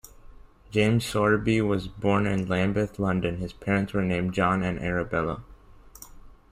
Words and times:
James 0.71 1.05
Sowerby 1.05 1.61
was 1.61 1.87
born 1.87 2.25
in 2.25 2.47
Lambeth, 2.47 2.97
London, 2.97 3.37
his 3.37 3.53
parents 3.53 3.93
were 3.93 4.01
named 4.01 4.33
John 4.33 4.63
and 4.63 4.79
Arabella. 4.79 5.43